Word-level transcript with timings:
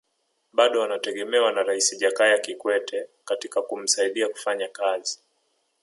Bado 0.51 0.79
wanategemewa 0.79 1.51
na 1.51 1.63
Rais 1.63 1.97
Jakaya 1.97 2.37
Kikwete 2.37 3.07
katika 3.25 3.61
kumsaidia 3.61 4.27
kufanya 4.29 4.67
kazi 4.67 5.19